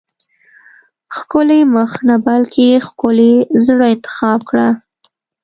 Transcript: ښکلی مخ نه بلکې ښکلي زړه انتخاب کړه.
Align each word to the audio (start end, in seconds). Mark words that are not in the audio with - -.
ښکلی 1.15 1.61
مخ 1.73 1.91
نه 2.07 2.15
بلکې 2.27 2.67
ښکلي 2.87 3.33
زړه 3.65 3.85
انتخاب 3.95 4.39
کړه. 4.49 4.67